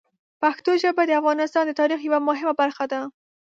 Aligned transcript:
پښتو 0.41 0.71
ژبه 0.83 1.03
د 1.05 1.11
افغانستان 1.19 1.63
د 1.67 1.71
تاریخ 1.81 1.99
یوه 2.07 2.19
مهمه 2.27 2.53
برخه 2.61 2.85
ده. 2.91 2.99